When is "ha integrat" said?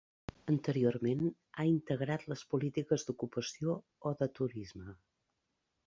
1.59-2.27